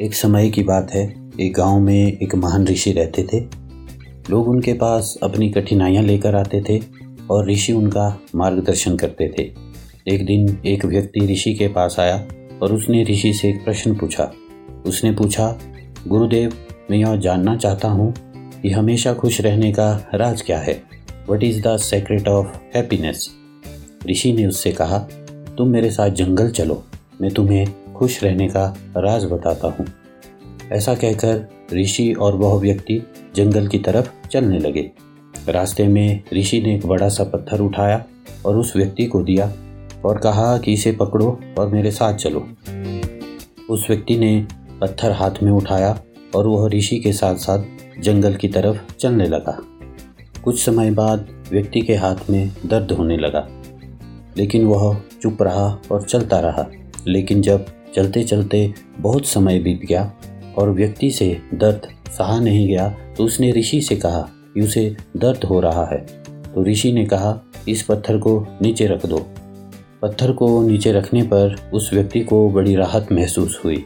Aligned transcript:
एक 0.00 0.14
समय 0.14 0.50
की 0.50 0.62
बात 0.62 0.90
है। 0.90 1.30
एक 1.40 1.54
गाँव 1.54 1.80
में 1.80 2.18
एक 2.18 2.34
महान 2.34 2.66
ऋषि 2.66 2.92
रहते 2.92 3.26
थे। 3.32 3.40
लोग 4.30 4.48
उनके 4.48 4.72
पास 4.72 5.18
अपनी 5.22 5.50
कठिनाइयाँ 5.50 6.02
लेकर 6.02 6.34
आते 6.34 6.62
थे 6.68 6.82
और 7.30 7.50
ऋषि 7.50 7.72
उनका 7.72 8.20
मार्गदर्शन 8.34 8.96
करते 8.96 9.34
थे। 9.38 9.42
एक 10.14 10.26
दिन 10.26 10.58
एक 10.66 10.84
व्यक्ति 10.84 11.26
ऋषि 11.26 11.54
के 11.54 11.68
पास 11.68 11.96
आया 11.98 12.26
और 12.62 12.72
उसने 12.72 13.04
ऋषि 13.04 13.32
से 13.32 13.48
एक 13.48 13.64
प्रश्न 13.64 13.94
पूछा। 13.94 14.32
उसने 14.86 15.12
पूछा, 15.12 15.58
गुरुदेव, 16.08 16.52
मैं 16.90 16.98
यह 16.98 17.16
जानना 17.16 17.56
चाहता 17.56 17.88
हूँ 17.88 18.14
कि 18.62 18.70
हमेशा 18.70 19.14
खुश 19.14 19.40
रहने 19.40 19.72
का 19.72 20.10
राज 20.14 20.42
क्या 20.42 20.58
है? 20.58 20.82
What 21.30 21.42
is 21.42 21.62
the 21.62 21.76
secret 21.76 22.28
of 22.28 22.46
happiness 22.74 23.30
ऋषि 24.10 24.32
ने 24.32 24.46
उससे 24.46 24.72
कहा, 24.72 24.98
तुम 25.58 25.68
मेरे 25.68 25.90
साथ 25.90 26.10
जंगल 26.10 26.50
चलो। 26.50 26.84
मैं 27.20 27.30
तुम्हें 27.30 27.66
खुश 27.96 28.22
रहने 28.24 28.48
का 28.48 28.66
राज 28.96 29.24
बताता 29.24 29.68
हूँ। 29.68 29.86
ऐसा 30.72 30.94
कहकर 30.94 31.46
ऋषि 31.72 32.12
और 32.12 32.36
वह 32.36 32.58
व्यक्ति 32.60 33.00
जंगल 33.36 33.66
की 33.66 33.78
तरफ़ 33.78 34.10
चलने 34.28 34.58
लगे। 34.58 34.90
रास्ते 35.48 35.86
में 35.88 36.22
ऋषि 36.32 36.60
ने 36.60 36.74
एक 36.74 36.86
बड़ा 36.86 37.08
सा 37.08 37.24
पत्थर 37.24 37.60
उठाया 37.60 38.04
और 38.46 38.56
उस 38.56 38.72
व्यक्ति 38.76 39.06
को 39.06 39.22
दिया 39.22 39.52
और 40.04 40.18
कहा 40.18 40.56
कि 40.58 40.72
इसे 40.72 40.92
पकड़ो 40.92 41.38
और 41.58 41.68
मेरे 41.68 41.90
साथ 41.90 42.14
चलो। 42.14 42.46
उस 43.70 43.86
व्यक्ति 43.90 44.16
ने 44.18 44.46
पत्थर 44.80 45.12
हाथ 45.12 45.42
में 45.42 45.50
उठाया 45.52 45.98
और 46.36 46.46
वह 46.46 46.68
ऋषि 46.68 46.98
के 46.98 47.12
साथ 47.12 47.34
साथ 47.34 47.64
जंगल 48.00 48.34
की 48.34 48.48
तरफ़ 48.48 48.96
चलने 48.96 49.26
लगा। 49.26 49.58
कुछ 50.44 50.64
समय 50.64 50.90
बाद 50.90 51.28
व्यक्ति 51.50 51.80
के 51.80 51.94
हाथ 51.94 52.30
में 52.30 52.50
दर्द 52.66 52.92
होने 52.92 53.16
लगा, 53.16 53.46
लेकिन 54.36 54.66
वह 54.66 54.96
चुप 55.22 55.42
रहा 55.42 55.66
और 55.92 56.02
चलता 56.02 56.40
रहा। 56.40 56.66
लेकिन 57.06 57.42
जब 57.42 57.66
चलते 57.94 58.22
चलते 58.24 58.74
बहुत 58.98 59.26
समय 59.26 59.58
बीत 59.58 59.80
गया 59.80 60.12
और 60.58 60.70
व्यक्ति 60.70 61.10
से 61.10 61.42
दर्द 61.54 61.88
सहा 62.10 62.40
नहीं 62.40 62.66
गया 62.68 62.88
तो 62.88 63.24
उसने 63.24 63.52
ऋषि 63.52 63.80
से 63.80 63.96
कहा 63.96 64.20
कि 64.54 64.60
उसे 64.60 64.96
दर्द 65.16 65.44
हो 65.44 65.60
रहा 65.60 65.84
है। 65.86 65.98
तो 66.54 66.64
ऋषि 66.64 66.92
ने 66.92 67.04
कहा, 67.06 67.40
इस 67.68 67.82
पत्थर 67.82 68.18
को 68.18 68.46
नीचे 68.62 68.86
रख 68.86 69.06
दो। 69.06 69.18
पत्थर 70.02 70.32
को 70.32 70.62
नीचे 70.62 70.92
रखने 70.92 71.22
पर 71.22 71.70
उस 71.74 71.90
व्यक्ति 71.92 72.20
को 72.20 72.48
बड़ी 72.50 72.74
राहत 72.76 73.12
महसूस 73.12 73.60
हुई। 73.64 73.76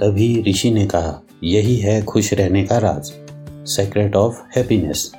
तभी 0.00 0.44
ऋषि 0.48 0.70
ने 0.70 0.86
कहा, 0.86 1.22
यही 1.44 1.76
है 1.76 2.02
खुश 2.02 2.32
रहने 2.32 2.64
का 2.64 2.78
राज 2.78 3.12
सेक्रेट 3.68 4.16
ऑफ़ 4.16 4.42
हैप्पीनेस 4.56 5.12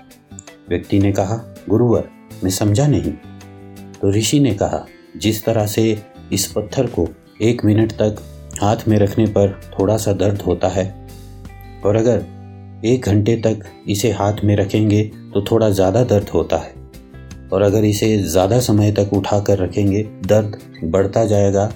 व्यक्ति 0.70 1.00
ने 1.00 1.12
कहा, 1.12 1.56
गुरुवर, 1.70 2.10
मैं 2.44 2.52
समझा 2.52 2.88
नहीं। 2.88 3.12
तो 4.02 4.12
ऋषि 4.12 4.40
ने 4.40 4.54
कहा, 4.54 4.86
जिस 5.18 5.44
तरह 5.46 5.66
से 5.66 6.02
इस 6.34 6.48
पत्थर 6.48 6.86
को 6.86 7.08
एक 7.40 7.64
मिनट 7.66 7.92
तक 7.92 8.16
हाथ 8.62 8.78
में 8.88 8.98
रखने 8.98 9.26
पर 9.28 9.52
थोड़ा 9.72 9.96
सा 9.98 10.14
दर्द 10.14 10.42
होता 10.42 10.68
है। 10.68 10.84
और 11.86 11.96
अगर 11.96 12.26
एक 12.86 13.06
घंटे 13.06 13.36
तक 13.38 13.64
इसे 13.90 14.12
हाथ 14.12 14.44
में 14.44 14.56
रखेंगे 14.56 15.04
तो 15.34 15.42
थोड़ा 15.42 15.70
ज़्यादा 15.70 16.04
दर्द 16.04 16.30
होता 16.30 16.58
है। 16.58 16.74
और 17.52 17.62
अगर 17.62 17.86
इसे 17.86 18.18
ज़्यादा 18.24 18.60
समय 18.60 18.92
तक 18.92 19.14
उठा 19.14 19.40
कर 19.40 19.58
रखेंगे, 19.58 20.04
दर्द 20.04 20.58
बढ़ता 20.86 21.24
जाएगा। 21.26 21.72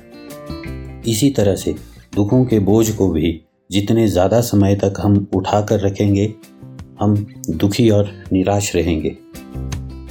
इसी 1.08 1.30
तरह 1.30 1.56
से 1.56 1.76
दुखों 2.16 2.44
के 2.46 2.60
बोझ 2.62 2.90
को 2.90 3.08
भी 3.10 3.40
जितने 3.72 4.08
ज़्यादा 4.08 4.42
समय 4.42 4.76
तक 4.76 5.00
हम 5.00 5.28
उठा 5.36 5.62
कर 5.62 5.80
रखेंगे, 5.80 6.34
हम 7.00 7.16
दुखी 7.50 7.90
और 7.90 8.12
निराश 8.34 8.76
रहेंगे। 8.76 9.16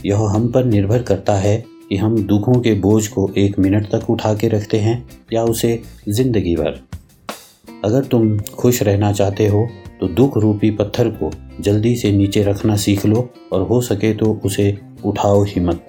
यह 0.07 0.23
हम 0.27 0.51
पर 0.53 0.65
निर्भर 0.65 1.03
करता 1.03 1.35
है 1.35 1.72
कि 1.93 1.97
हम 1.99 2.17
दुखों 2.19 2.53
के 2.55 2.73
बोझ 2.75 3.07
को 3.09 3.29
एक 3.39 3.59
मिनट 3.59 3.87
तक 3.87 4.09
उठा 4.11 4.33
के 4.35 4.49
रखते 4.49 4.79
हैं 4.81 4.95
या 5.33 5.43
उसे 5.45 5.71
ज़िंदगी 6.09 6.55
भर। 6.57 6.79
अगर 7.85 8.05
तुम 8.05 8.39
खुश 8.55 8.83
रहना 8.83 9.13
चाहते 9.13 9.47
हो 9.49 9.67
तो 10.01 10.09
दुख 10.11 10.39
रूपी 10.39 10.71
पत्थर 10.71 11.09
को 11.13 11.31
जल्दी 11.61 11.95
से 11.97 12.13
नीचे 12.13 12.43
रखना 12.43 12.77
सीख 12.77 13.05
लो 13.07 13.29
और 13.53 13.63
हो 13.63 13.81
सके 13.81 14.13
तो 14.15 14.33
उसे 14.45 14.77
उठाओ 15.05 15.43
ही 15.43 15.61
मत। 15.61 15.87